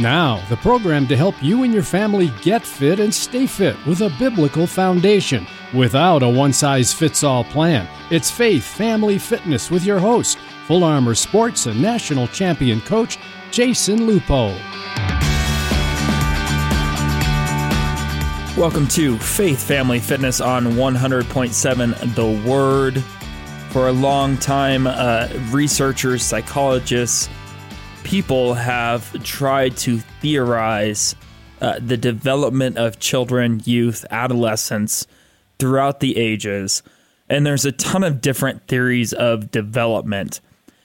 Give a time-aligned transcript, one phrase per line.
[0.00, 4.00] Now, the program to help you and your family get fit and stay fit with
[4.00, 7.88] a biblical foundation without a one size fits all plan.
[8.08, 10.38] It's Faith Family Fitness with your host,
[10.68, 13.18] Full Armor Sports and national champion coach,
[13.50, 14.56] Jason Lupo.
[18.56, 23.02] Welcome to Faith Family Fitness on 100.7 The Word.
[23.70, 27.28] For a long time, uh, researchers, psychologists,
[28.04, 31.14] people have tried to theorize
[31.60, 35.06] uh, the development of children, youth, adolescents
[35.58, 36.82] throughout the ages.
[37.28, 40.40] And there's a ton of different theories of development.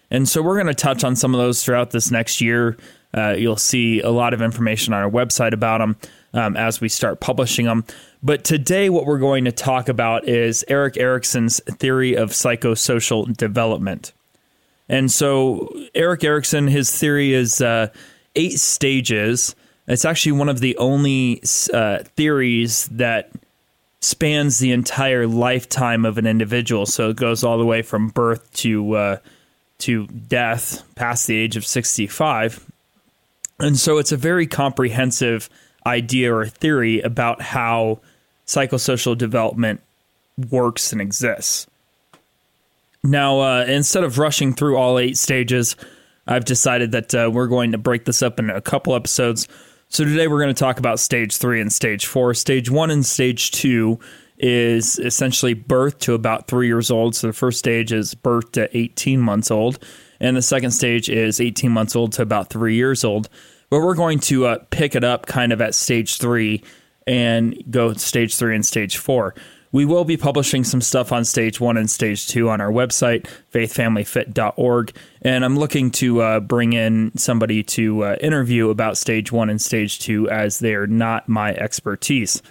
[0.09, 2.77] And so we're going to touch on some of those throughout this next year.
[3.13, 5.95] Uh, you'll see a lot of information on our website about them
[6.34, 7.85] um, as we start publishing them.
[8.21, 14.13] But today, what we're going to talk about is Erik Erikson's theory of psychosocial development.
[14.93, 17.88] And so Erik Erikson, his theory is uh,
[18.35, 19.55] eight stages.
[19.88, 21.41] It's actually one of the only
[21.73, 23.31] uh, theories that
[24.01, 26.85] spans the entire lifetime of an individual.
[26.85, 29.18] So it goes all the way from birth to uh,
[29.79, 32.63] to death, past the age of sixty-five.
[33.59, 35.49] And so it's a very comprehensive
[35.87, 37.99] idea or theory about how
[38.46, 39.81] psychosocial development
[40.51, 41.65] works and exists.
[43.04, 45.76] Now, uh, instead of rushing through all eight stages,
[46.26, 49.48] I've decided that uh, we're going to break this up into a couple episodes.
[49.90, 52.34] So today we're going to talk about stage three and stage four.
[52.34, 53.99] Stage one and stage two
[54.37, 57.15] is essentially birth to about three years old.
[57.15, 59.84] So the first stage is birth to 18 months old,
[60.20, 63.29] and the second stage is 18 months old to about three years old.
[63.70, 66.63] But we're going to uh, pick it up kind of at stage three
[67.06, 69.35] and go stage three and stage four.
[69.74, 73.28] We will be publishing some stuff on stage one and stage two on our website,
[73.52, 74.96] faithfamilyfit.org.
[75.24, 79.59] And I'm looking to uh, bring in somebody to uh, interview about stage one and
[79.59, 82.44] stage two as they are not my expertise.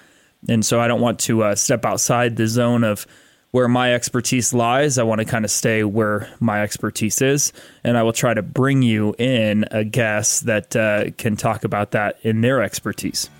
[0.48, 3.06] And so I don't want to uh, step outside the zone of
[3.52, 4.98] where my expertise lies.
[4.98, 7.52] I want to kind of stay where my expertise is.
[7.84, 11.92] And I will try to bring you in a guest that uh, can talk about
[11.92, 13.30] that in their expertise.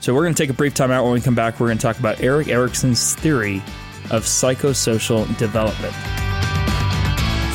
[0.00, 1.04] So we're going to take a brief time out.
[1.04, 3.56] When we come back, we're going to talk about Erik Erikson's theory
[4.10, 5.94] of psychosocial development.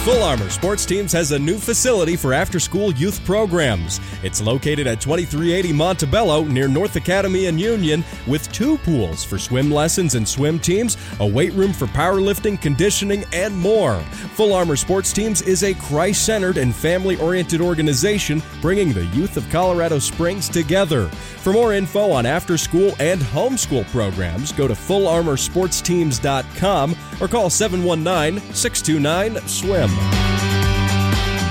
[0.03, 4.01] Full Armor Sports Teams has a new facility for after school youth programs.
[4.21, 9.71] It's located at 2380 Montebello near North Academy and Union with two pools for swim
[9.71, 14.01] lessons and swim teams, a weight room for powerlifting, conditioning, and more.
[14.35, 19.37] Full Armor Sports Teams is a Christ centered and family oriented organization bringing the youth
[19.37, 21.07] of Colorado Springs together.
[21.07, 28.39] For more info on after school and homeschool programs, go to fullarmorsportsteams.com or call 719
[28.53, 29.89] 629 SWIM.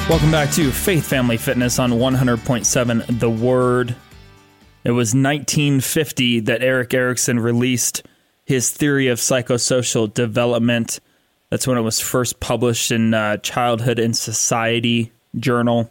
[0.09, 3.95] Welcome back to Faith Family Fitness on 100.7 The Word.
[4.85, 8.03] It was 1950 that Erik Erikson released
[8.45, 10.99] his theory of psychosocial development.
[11.51, 15.91] That's when it was first published in uh, Childhood and Society journal.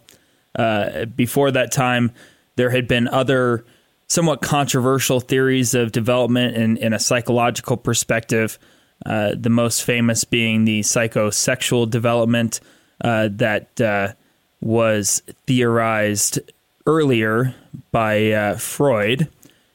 [0.53, 2.11] Uh, before that time,
[2.57, 3.65] there had been other
[4.07, 8.59] somewhat controversial theories of development in, in a psychological perspective.
[9.05, 12.59] Uh, the most famous being the psychosexual development
[13.03, 14.13] uh, that uh,
[14.61, 16.39] was theorized
[16.85, 17.55] earlier
[17.91, 19.27] by uh, Freud,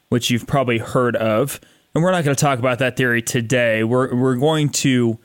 [0.09, 1.61] which you've probably heard of.
[1.95, 3.83] And we're not going to talk about that theory today.
[3.83, 5.19] We're, we're going to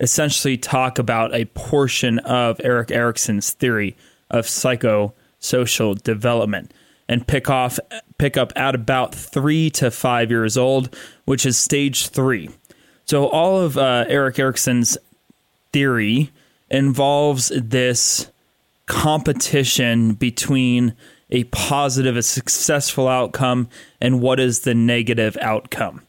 [0.00, 3.96] essentially talk about a portion of Erik Erikson's theory
[4.30, 6.72] of psychosocial development
[7.08, 7.78] and pick off
[8.18, 10.94] pick up at about three to five years old,
[11.24, 12.50] which is stage three.
[13.08, 14.98] So all of uh, Erik Erikson's
[15.72, 16.30] theory
[16.68, 18.30] involves this
[18.84, 20.94] competition between
[21.30, 26.02] a positive, a successful outcome, and what is the negative outcome.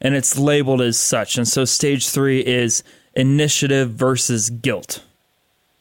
[0.00, 1.36] And it's labeled as such.
[1.36, 2.82] And so stage three is
[3.14, 5.04] initiative versus guilt.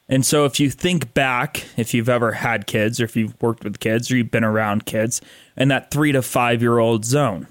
[0.10, 3.64] And so if you think back, if you've ever had kids, or if you've worked
[3.64, 5.22] with kids, or you've been around kids,
[5.56, 7.48] in that three to five year old zone,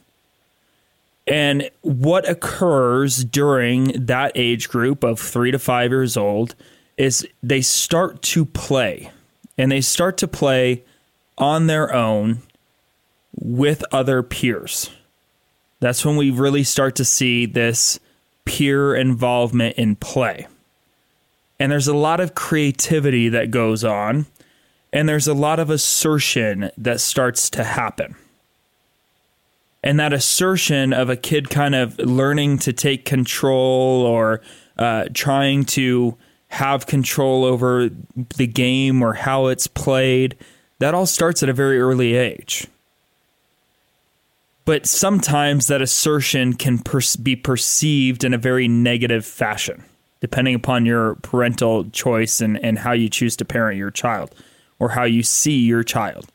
[1.26, 6.54] and what occurs during that age group of three to five years old
[6.96, 9.10] is they start to play
[9.56, 10.82] and they start to play
[11.38, 12.42] on their own
[13.40, 14.90] with other peers.
[15.80, 17.98] That's when we really start to see this
[18.44, 20.46] peer involvement in play.
[21.58, 24.26] And there's a lot of creativity that goes on,
[24.92, 28.16] and there's a lot of assertion that starts to happen
[29.84, 34.40] and that assertion of a kid kind of learning to take control or
[34.78, 36.16] uh, trying to
[36.48, 37.90] have control over
[38.36, 40.36] the game or how it's played
[40.78, 42.66] that all starts at a very early age.
[44.64, 49.84] But sometimes that assertion can per- be perceived in a very negative fashion,
[50.20, 54.34] depending upon your parental choice and, and how you choose to parent your child
[54.78, 56.30] or how you see your child.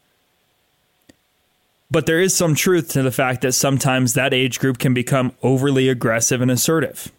[1.92, 5.34] But there is some truth to the fact that sometimes that age group can become
[5.42, 7.12] overly aggressive and assertive.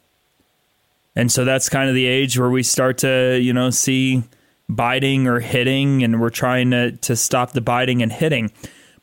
[1.16, 4.22] And so that's kind of the age where we start to, you know, see
[4.68, 8.52] biting or hitting, and we're trying to, to stop the biting and hitting.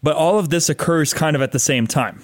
[0.02, 2.22] But all of this occurs kind of at the same time.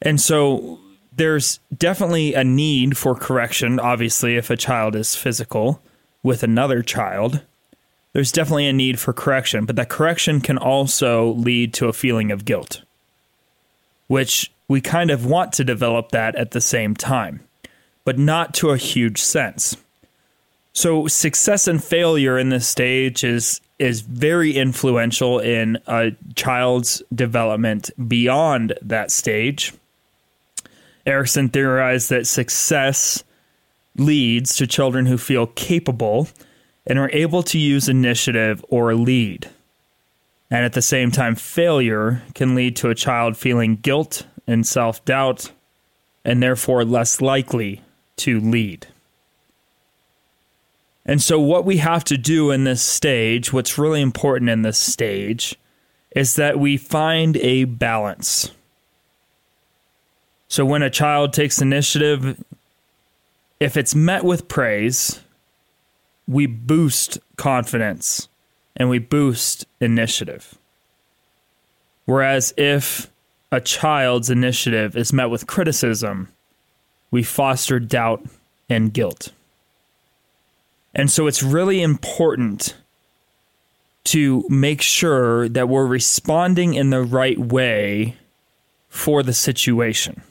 [0.00, 0.78] And so
[1.14, 5.82] there's definitely a need for correction, obviously, if a child is physical
[6.22, 7.42] with another child.
[8.12, 12.30] There's definitely a need for correction, but that correction can also lead to a feeling
[12.30, 12.82] of guilt,
[14.06, 17.40] which we kind of want to develop that at the same time,
[18.04, 19.76] but not to a huge sense.
[20.74, 27.90] So success and failure in this stage is is very influential in a child's development
[28.08, 29.72] beyond that stage.
[31.04, 33.24] Erikson theorized that success
[33.96, 36.28] leads to children who feel capable
[36.86, 39.48] and are able to use initiative or lead.
[40.50, 45.04] And at the same time, failure can lead to a child feeling guilt and self
[45.04, 45.50] doubt
[46.24, 47.82] and therefore less likely
[48.16, 48.86] to lead.
[51.04, 54.78] And so, what we have to do in this stage, what's really important in this
[54.78, 55.56] stage,
[56.14, 58.52] is that we find a balance.
[60.48, 62.44] So, when a child takes initiative,
[63.58, 65.21] if it's met with praise,
[66.26, 68.28] we boost confidence
[68.76, 70.58] and we boost initiative.
[72.04, 73.10] Whereas if
[73.50, 76.28] a child's initiative is met with criticism,
[77.10, 78.24] we foster doubt
[78.68, 79.32] and guilt.
[80.94, 82.74] And so it's really important
[84.04, 88.16] to make sure that we're responding in the right way
[88.88, 90.22] for the situation.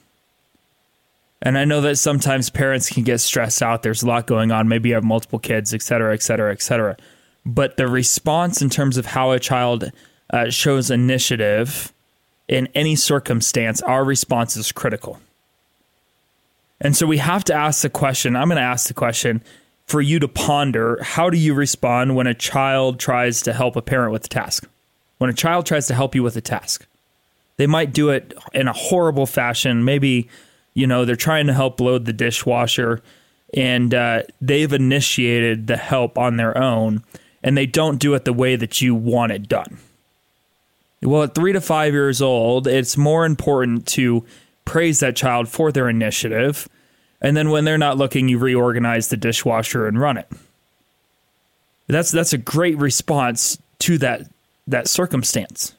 [1.41, 3.81] And I know that sometimes parents can get stressed out.
[3.81, 4.67] There's a lot going on.
[4.67, 6.97] Maybe you have multiple kids, et cetera, et cetera, et cetera.
[7.45, 9.91] But the response in terms of how a child
[10.29, 11.91] uh, shows initiative
[12.47, 15.19] in any circumstance, our response is critical.
[16.79, 19.43] And so we have to ask the question I'm going to ask the question
[19.87, 23.81] for you to ponder how do you respond when a child tries to help a
[23.81, 24.67] parent with a task?
[25.17, 26.85] When a child tries to help you with a task,
[27.57, 29.83] they might do it in a horrible fashion.
[29.85, 30.29] Maybe,
[30.73, 33.01] you know, they're trying to help load the dishwasher
[33.53, 37.03] and uh, they've initiated the help on their own
[37.43, 39.79] and they don't do it the way that you want it done.
[41.01, 44.23] Well, at three to five years old, it's more important to
[44.65, 46.69] praise that child for their initiative
[47.21, 50.27] and then when they're not looking, you reorganize the dishwasher and run it.
[51.87, 54.23] That's that's a great response to that
[54.67, 55.75] that circumstance.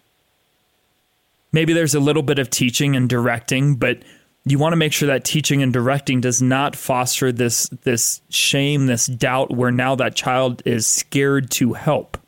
[1.52, 3.98] Maybe there's a little bit of teaching and directing, but
[4.44, 8.86] you want to make sure that teaching and directing does not foster this this shame,
[8.86, 12.18] this doubt where now that child is scared to help,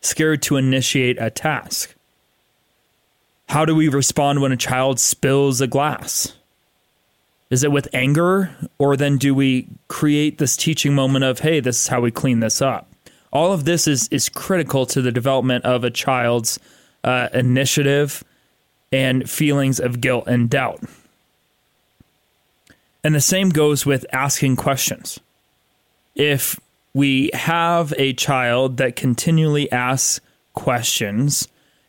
[0.00, 1.94] scared to initiate a task.
[3.48, 6.34] How do we respond when a child spills a glass?
[7.50, 11.82] Is it with anger, or then do we create this teaching moment of, hey, this
[11.82, 12.90] is how we clean this up?
[13.32, 16.58] All of this is is critical to the development of a child's
[17.04, 18.22] uh, initiative
[18.92, 20.82] and feelings of guilt and doubt.
[23.04, 25.20] And the same goes with asking questions.
[26.16, 26.58] If
[26.94, 30.20] we have a child that continually asks
[30.54, 31.46] questions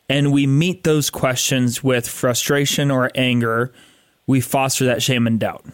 [0.10, 3.72] and we meet those questions with frustration or anger
[4.28, 5.66] we foster that shame and doubt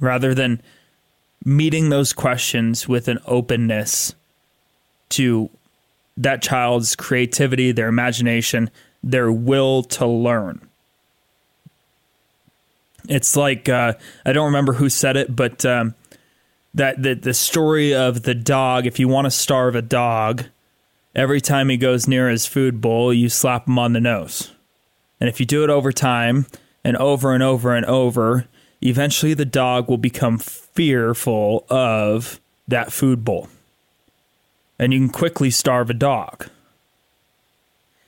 [0.00, 0.60] rather than
[1.44, 4.14] meeting those questions with an openness
[5.08, 5.48] to
[6.16, 8.70] that child's creativity, their imagination,
[9.02, 10.60] their will to learn.
[13.08, 13.94] It's like uh,
[14.24, 15.94] I don't remember who said it, but um,
[16.74, 18.86] that the the story of the dog.
[18.86, 20.44] If you want to starve a dog,
[21.14, 24.52] every time he goes near his food bowl, you slap him on the nose,
[25.20, 26.46] and if you do it over time,
[26.86, 28.46] and over and over and over,
[28.80, 33.48] eventually the dog will become fearful of that food bowl.
[34.78, 36.48] And you can quickly starve a dog.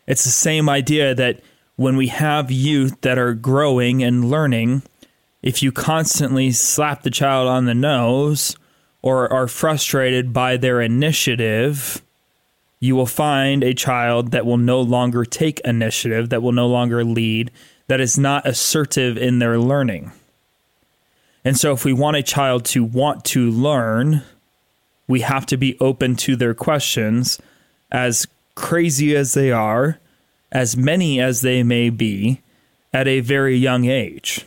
[0.06, 1.40] It's the same idea that
[1.78, 4.82] when we have youth that are growing and learning,
[5.42, 8.56] if you constantly slap the child on the nose
[9.00, 12.02] or are frustrated by their initiative,
[12.80, 17.04] you will find a child that will no longer take initiative, that will no longer
[17.04, 17.52] lead,
[17.86, 20.10] that is not assertive in their learning.
[21.44, 24.22] And so, if we want a child to want to learn,
[25.06, 27.40] we have to be open to their questions
[27.92, 30.00] as crazy as they are,
[30.50, 32.40] as many as they may be,
[32.92, 34.46] at a very young age.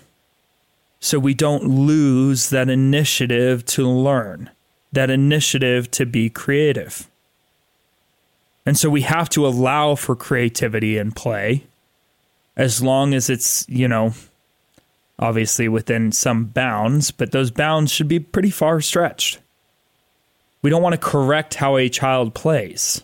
[0.99, 4.49] So we don't lose that initiative to learn,
[4.91, 7.07] that initiative to be creative.
[8.65, 11.65] And so we have to allow for creativity and play
[12.55, 14.13] as long as it's, you know,
[15.17, 19.39] obviously within some bounds, but those bounds should be pretty far stretched.
[20.61, 23.01] We don't want to correct how a child plays,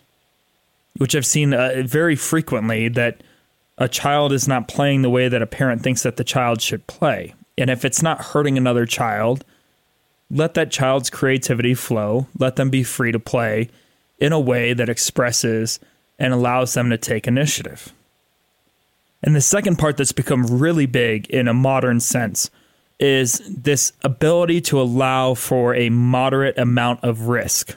[0.97, 3.21] which I've seen uh, very frequently that
[3.77, 6.87] a child is not playing the way that a parent thinks that the child should
[6.87, 7.35] play.
[7.57, 9.43] And if it's not hurting another child,
[10.29, 13.69] let that child's creativity flow, let them be free to play
[14.19, 15.79] in a way that expresses
[16.19, 17.93] and allows them to take initiative.
[19.23, 22.49] And the second part that's become really big in a modern sense
[22.99, 27.75] is this ability to allow for a moderate amount of risk.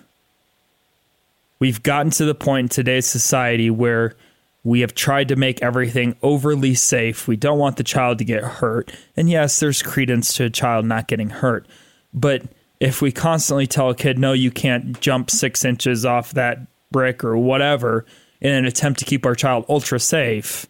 [1.61, 4.17] We've gotten to the point in today's society where
[4.65, 7.29] we have tried to make everything overly safe.
[7.29, 8.91] We don't want the child to get hurt.
[9.17, 11.67] And yes, there's credence to a child not getting hurt.
[12.13, 12.43] But
[12.81, 17.23] if we constantly tell a kid, no, you can't jump six inches off that brick
[17.23, 18.07] or whatever
[18.41, 20.67] in an attempt to keep our child ultra safe,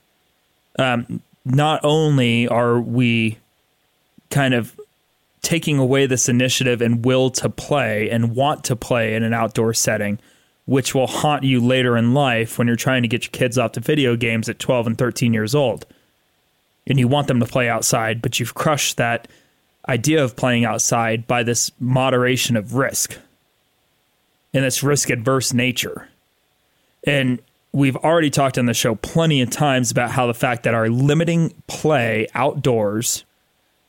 [0.78, 3.38] um, not only are we
[4.28, 4.78] kind of
[5.42, 9.72] taking away this initiative and will to play and want to play in an outdoor
[9.72, 10.18] setting,
[10.70, 13.72] which will haunt you later in life when you're trying to get your kids off
[13.72, 15.84] to video games at 12 and 13 years old.
[16.86, 19.26] And you want them to play outside, but you've crushed that
[19.88, 23.18] idea of playing outside by this moderation of risk
[24.54, 26.08] and this risk adverse nature.
[27.02, 30.74] And we've already talked on the show plenty of times about how the fact that
[30.74, 33.24] our limiting play outdoors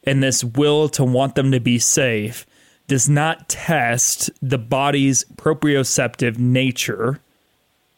[0.04, 2.48] and this will to want them to be safe
[2.92, 7.22] does not test the body's proprioceptive nature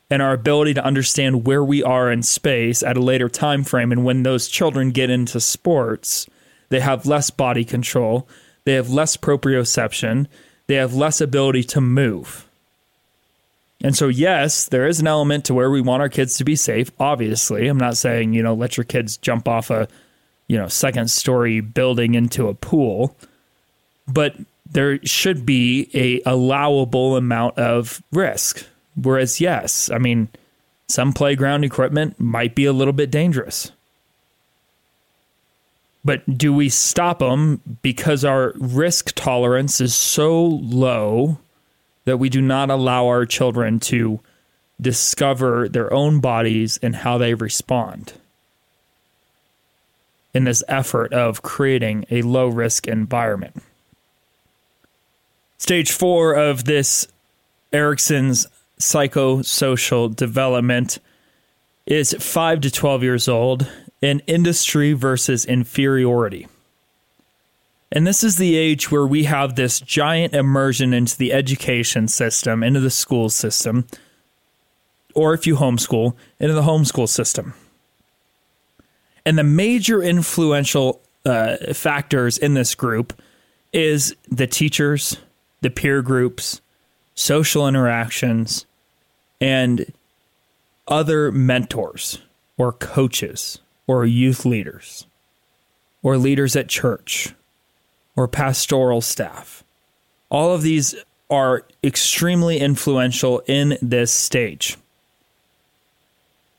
[0.08, 3.92] and our ability to understand where we are in space at a later time frame.
[3.92, 6.28] And when those children get into sports
[6.70, 8.28] they have less body control
[8.66, 10.28] they have less proprioception
[10.68, 12.48] they have less ability to move.
[13.82, 16.56] And so, yes, there is an element to where we want our kids to be
[16.56, 16.92] safe.
[17.00, 19.88] Obviously, I'm not saying, you know, let your kids jump off a,
[20.48, 23.18] you know, second story building into a pool,
[24.08, 24.36] but
[24.70, 28.66] there should be a allowable amount of risk.
[28.96, 30.30] Whereas, yes, I mean,
[30.88, 33.72] some playground equipment might be a little bit dangerous.
[36.06, 41.38] But do we stop them because our risk tolerance is so low
[42.06, 44.20] that we do not allow our children to
[44.82, 48.14] discover their own bodies and how they respond
[50.34, 53.64] in this effort of creating a low risk environment.
[55.64, 57.08] Stage four of this
[57.72, 58.48] Erikson's
[58.82, 61.00] psychosocial development
[61.86, 66.50] is 5 to 12 years old in industry versus inferiority.
[67.94, 72.62] And this is the age where we have this giant immersion into the education system,
[72.62, 73.88] into the school system,
[75.16, 77.54] or if you homeschool, into the homeschool system.
[79.26, 83.14] And the major influential uh, factors in this group
[83.72, 85.16] is the teachers,
[85.64, 86.62] the peer groups,
[87.16, 88.66] social interactions,
[89.42, 89.92] and
[90.88, 92.20] other mentors
[92.58, 95.06] or coaches or youth leaders
[96.02, 97.34] or leaders at church
[98.16, 99.64] or pastoral staff.
[100.30, 100.96] All of these
[101.30, 104.78] are extremely influential in this stage.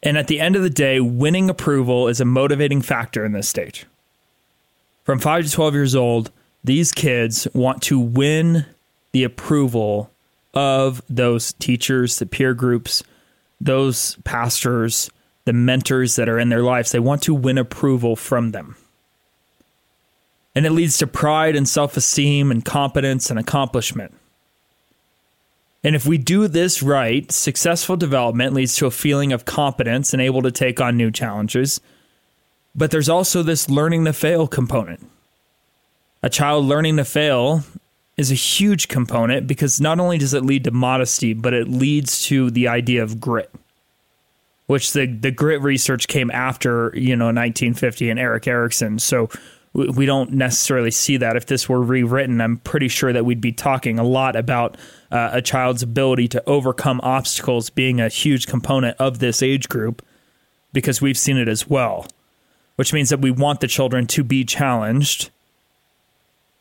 [0.02, 3.48] And at the end of the day, winning approval is a motivating factor in this
[3.48, 3.86] stage.
[5.04, 6.30] From 5 to 12 years old,
[6.62, 8.66] these kids want to win
[9.14, 10.10] the approval
[10.52, 13.02] of those teachers, the peer groups,
[13.60, 15.10] those pastors,
[15.46, 16.92] the mentors that are in their lives.
[16.92, 18.76] They want to win approval from them
[20.54, 24.14] and it leads to pride and self esteem and competence and accomplishment.
[25.82, 30.22] And if we do this right, successful development leads to a feeling of competence and
[30.22, 31.80] able to take on new challenges.
[32.74, 35.06] But there's also this learning to fail component.
[36.22, 37.64] A child learning to fail
[38.16, 42.24] is a huge component because not only does it lead to modesty, but it leads
[42.26, 43.50] to the idea of grit,
[44.66, 48.98] which the, the grit research came after, you know, 1950 and Erik Erikson.
[48.98, 49.28] So
[49.74, 51.34] we don't necessarily see that.
[51.34, 54.76] If this were rewritten, I'm pretty sure that we'd be talking a lot about
[55.10, 60.04] uh, a child's ability to overcome obstacles being a huge component of this age group
[60.72, 62.06] because we've seen it as well,
[62.76, 65.30] which means that we want the children to be challenged.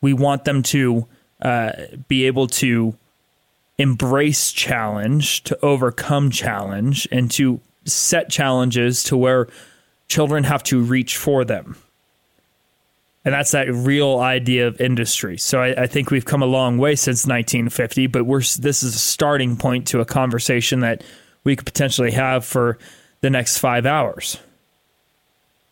[0.02, 1.08] We want them to
[1.44, 1.74] uh,
[2.08, 2.96] be able to
[3.78, 9.48] embrace challenge, to overcome challenge, and to set challenges to where
[10.08, 11.76] children have to reach for them.
[13.26, 15.38] And that's that real idea of industry.
[15.38, 18.96] So I, I, think we've come a long way since 1950, but we're this is
[18.96, 21.04] a starting point to a conversation that
[21.44, 22.78] we could potentially have for
[23.22, 24.38] the next five hours.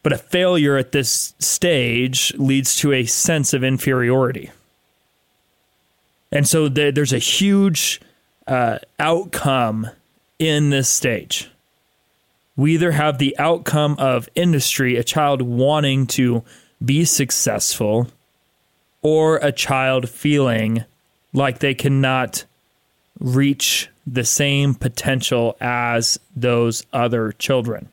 [0.04, 4.50] But a failure at this stage leads to a sense of inferiority.
[6.32, 8.02] And so the, there's a huge
[8.48, 9.90] uh, outcome
[10.40, 11.50] in this stage.
[12.56, 16.44] We either have the outcome of industry, a child wanting to
[16.84, 18.08] be successful,
[19.02, 20.86] or a child feeling
[21.34, 22.46] like they cannot
[23.20, 27.90] reach the same potential as those other children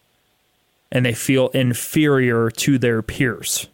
[0.90, 3.68] and they feel inferior to their peers.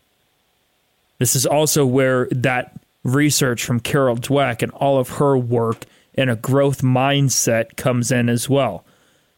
[1.18, 5.84] This is also where that research from Carol Dweck and all of her work
[6.14, 8.84] in a growth mindset comes in as well,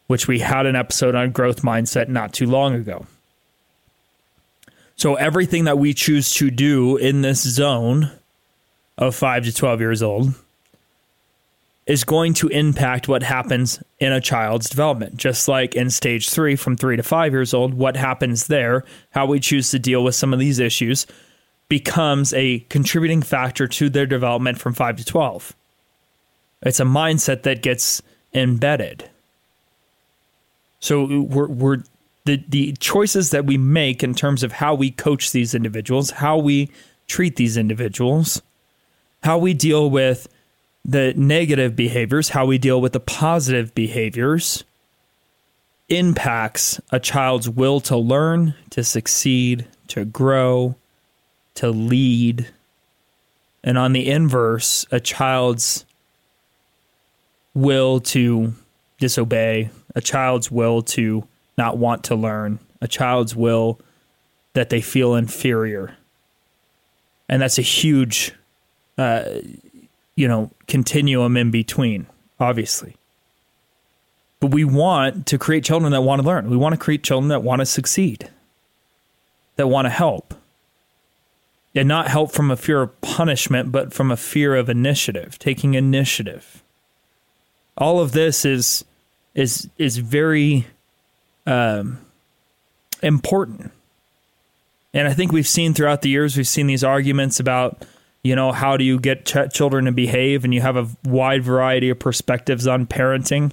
[0.06, 3.06] which we had an episode on growth mindset not too long ago.
[4.94, 8.12] So, everything that we choose to do in this zone
[8.96, 10.34] of 5 to 12 years old
[11.86, 15.16] is going to impact what happens in a child's development.
[15.16, 19.26] Just like in stage three, from three to five years old, what happens there, how
[19.26, 21.06] we choose to deal with some of these issues
[21.68, 25.54] becomes a contributing factor to their development from five to 12.
[26.62, 29.10] It's a mindset that gets embedded.
[30.80, 31.82] So we're, we're
[32.24, 36.38] the, the choices that we make in terms of how we coach these individuals, how
[36.38, 36.70] we
[37.08, 38.42] treat these individuals,
[39.22, 40.28] how we deal with
[40.84, 44.64] the negative behaviors, how we deal with the positive behaviors,
[45.88, 50.74] impacts a child's will to learn, to succeed, to grow,
[51.56, 52.48] to lead.
[53.62, 55.84] And on the inverse, a child's
[57.54, 58.54] will to
[58.98, 61.26] disobey, a child's will to
[61.58, 63.80] not want to learn, a child's will
[64.52, 65.96] that they feel inferior.
[67.28, 68.32] And that's a huge
[68.98, 69.40] uh,
[70.16, 72.06] you know, continuum in between,
[72.40, 72.96] obviously.
[74.40, 76.50] But we want to create children that want to learn.
[76.50, 78.30] We want to create children that want to succeed,
[79.56, 80.34] that want to help.
[81.76, 85.74] And not help from a fear of punishment, but from a fear of initiative, taking
[85.74, 86.62] initiative.
[87.76, 88.84] All of this is
[89.34, 90.66] is is very
[91.46, 91.98] um,
[93.02, 93.72] important.
[94.94, 97.84] And I think we've seen throughout the years, we've seen these arguments about
[98.26, 101.44] you know how do you get ch- children to behave and you have a wide
[101.44, 103.52] variety of perspectives on parenting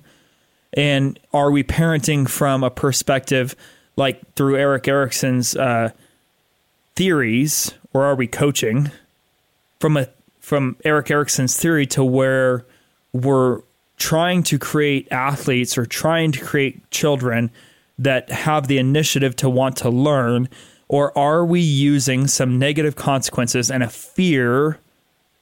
[0.74, 3.56] and are we parenting from a perspective
[3.96, 5.92] like through erik erikson's uh,
[6.96, 8.92] theories or are we coaching
[9.80, 10.08] from a
[10.40, 12.66] from erik erikson's theory to where
[13.14, 13.62] we're
[13.98, 17.50] trying to create athletes or trying to create children
[17.98, 20.50] that have the initiative to want to learn
[20.88, 24.80] or are we using some negative consequences and a fear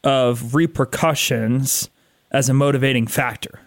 [0.03, 1.89] of repercussions
[2.31, 3.59] as a motivating factor?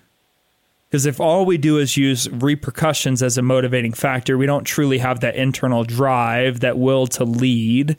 [0.95, 4.99] Because if all we do is use repercussions as a motivating factor, we don't truly
[4.99, 7.97] have that internal drive, that will to lead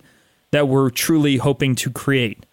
[0.51, 2.45] that we're truly hoping to create.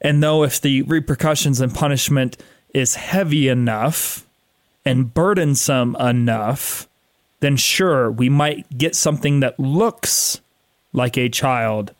[0.00, 2.36] And though if the repercussions and punishment
[2.72, 4.24] is heavy enough
[4.84, 6.86] and burdensome enough,
[7.40, 10.40] then sure, we might get something that looks
[10.92, 11.92] like a child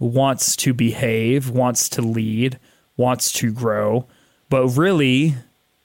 [0.00, 2.58] wants to behave, wants to lead,
[2.96, 4.06] wants to grow.
[4.48, 5.36] But really,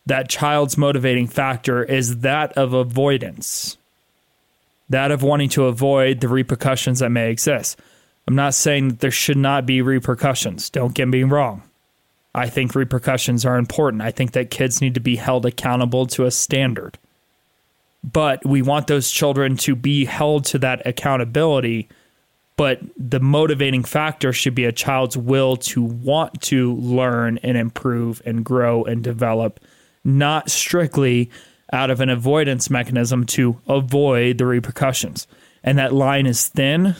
[0.07, 3.77] that child's motivating factor is that of avoidance,
[4.89, 7.79] that of wanting to avoid the repercussions that may exist.
[8.27, 10.69] I'm not saying that there should not be repercussions.
[10.69, 11.63] Don't get me wrong.
[12.35, 14.01] I think repercussions are important.
[14.01, 16.97] I think that kids need to be held accountable to a standard.
[18.03, 21.89] But we want those children to be held to that accountability
[22.57, 28.21] but the motivating factor should be a child's will to want to learn and improve
[28.25, 29.59] and grow and develop,
[30.03, 31.29] not strictly
[31.71, 35.27] out of an avoidance mechanism to avoid the repercussions.
[35.63, 36.95] And that line is thin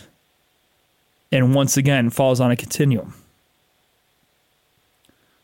[1.31, 3.13] and once again falls on a continuum.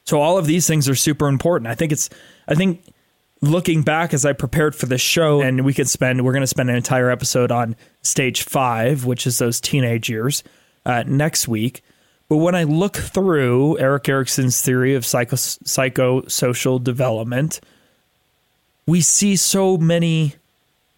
[0.05, 1.67] So all of these things are super important.
[1.67, 2.09] I think it's
[2.47, 2.83] I think
[3.41, 6.47] looking back as I prepared for this show, and we could spend, we're going to
[6.47, 10.43] spend an entire episode on stage five, which is those teenage years,
[10.85, 11.83] uh, next week.
[12.33, 17.61] But when I look through Erik Erikson's theory of psycho psychosocial development,
[18.87, 20.33] we see so many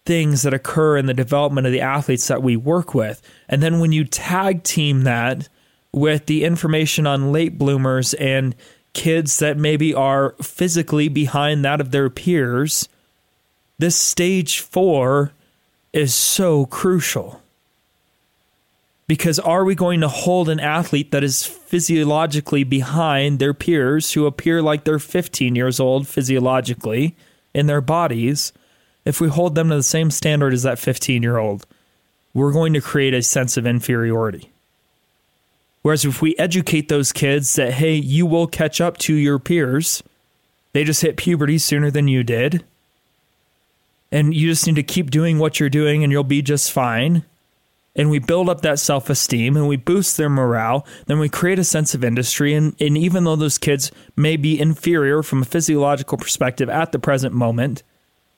[0.05, 3.21] things that occur in the development of the athletes that we work with.
[3.49, 5.49] And then when you tag team that
[5.91, 8.55] with the information on late bloomers and
[8.93, 12.87] kids that maybe are physically behind that of their peers,
[13.77, 15.33] this stage four
[15.91, 17.41] is so crucial.
[19.07, 24.25] Because are we going to hold an athlete that is physiologically behind their peers who
[24.25, 27.15] appear like they're 15 years old physiologically
[27.53, 28.51] in their bodies?
[29.05, 31.67] If we hold them to the same standard as that 15 year old,
[32.33, 34.51] we're going to create a sense of inferiority.
[35.83, 40.01] Whereas if we educate those kids that, hey, you will catch up to your peers,
[40.73, 42.65] they just hit puberty sooner than you did.
[44.11, 47.23] And you just need to keep doing what you're doing and you'll be just fine.
[47.95, 50.85] And we build up that self esteem and we boost their morale.
[51.05, 52.53] Then we create a sense of industry.
[52.53, 56.99] And, and even though those kids may be inferior from a physiological perspective at the
[56.99, 57.83] present moment,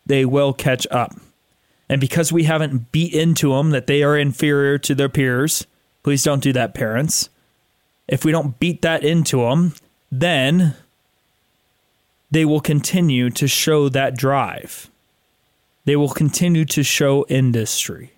[0.06, 1.13] they will catch up.
[1.89, 5.65] And because we haven't beat into them that they are inferior to their peers,
[6.04, 7.30] please don't do that, parents
[8.08, 9.74] if we don't beat that into them,
[10.12, 10.76] then
[12.32, 14.89] they will continue to show that drive.
[15.86, 18.12] They will continue to show industry.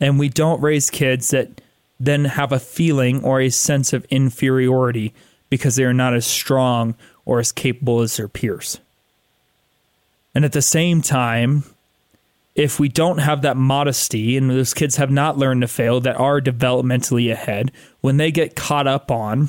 [0.00, 1.60] And we don't raise kids that
[2.00, 5.14] then have a feeling or a sense of inferiority
[5.48, 8.80] because they are not as strong or as capable as their peers.
[10.34, 11.62] And at the same time,
[12.54, 16.18] if we don't have that modesty and those kids have not learned to fail that
[16.18, 19.48] are developmentally ahead, when they get caught up on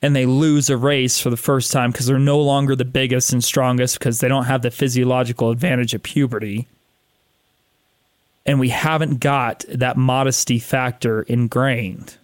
[0.00, 3.32] and they lose a race for the first time because they're no longer the biggest
[3.32, 6.66] and strongest because they don't have the physiological advantage of puberty,
[8.44, 12.16] and we haven't got that modesty factor ingrained,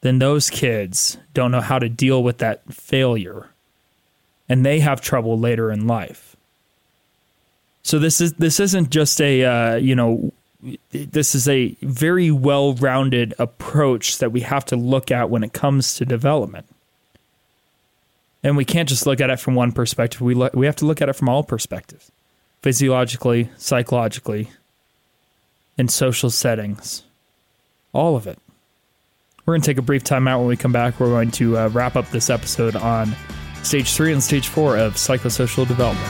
[0.00, 3.50] then those kids don't know how to deal with that failure
[4.48, 6.36] and they have trouble later in life.
[7.82, 10.32] So this is this isn't just a uh, you know
[10.90, 15.94] this is a very well-rounded approach that we have to look at when it comes
[15.96, 16.66] to development.
[18.42, 20.20] And we can't just look at it from one perspective.
[20.20, 22.10] We lo- we have to look at it from all perspectives.
[22.62, 24.50] Physiologically, psychologically,
[25.76, 27.04] in social settings.
[27.92, 28.38] All of it.
[29.44, 30.98] We're going to take a brief time out when we come back.
[30.98, 33.14] We're going to uh, wrap up this episode on
[33.62, 36.06] stage 3 and stage 4 of psychosocial development.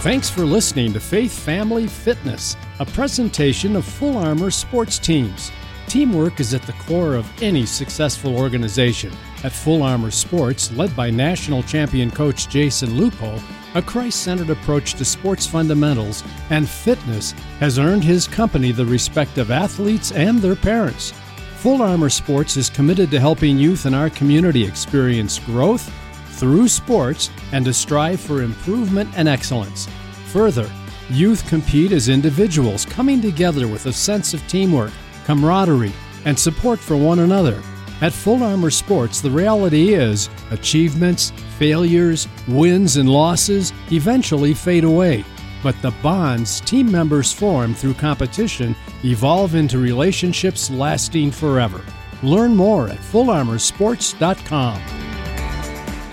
[0.00, 5.50] Thanks for listening to Faith Family Fitness, a presentation of Full Armor sports teams.
[5.86, 9.12] Teamwork is at the core of any successful organization.
[9.44, 13.38] At Full Armor Sports, led by national champion coach Jason Lupo,
[13.74, 19.38] a Christ centered approach to sports fundamentals and fitness has earned his company the respect
[19.38, 21.12] of athletes and their parents.
[21.56, 25.92] Full Armor Sports is committed to helping youth in our community experience growth
[26.38, 29.88] through sports and to strive for improvement and excellence.
[30.26, 30.70] Further,
[31.10, 34.92] youth compete as individuals, coming together with a sense of teamwork,
[35.24, 35.92] camaraderie,
[36.24, 37.62] and support for one another.
[38.00, 45.24] At Full Armor Sports, the reality is achievements, failures, wins, and losses eventually fade away.
[45.62, 51.80] But the bonds team members form through competition evolve into relationships lasting forever.
[52.22, 54.80] Learn more at fullarmorsports.com.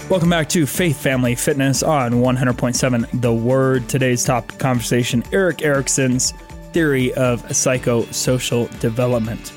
[0.10, 3.90] Welcome back to Faith Family Fitness on 100.7 The Word.
[3.90, 6.32] Today's top conversation Erik Erikson's
[6.74, 9.54] theory of psychosocial development.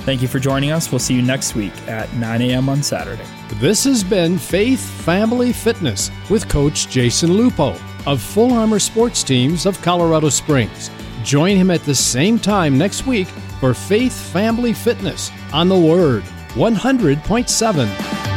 [0.00, 0.92] Thank you for joining us.
[0.92, 2.68] We'll see you next week at 9 a.m.
[2.68, 3.24] on Saturday.
[3.54, 7.74] This has been Faith Family Fitness with Coach Jason Lupo
[8.06, 10.90] of Full Armor Sports Teams of Colorado Springs.
[11.22, 13.28] Join him at the same time next week
[13.60, 16.22] for Faith Family Fitness on the Word
[16.54, 18.33] 100.7.